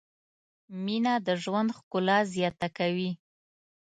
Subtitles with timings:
[0.83, 3.11] مینه د ژوند ښکلا زیاته کوي.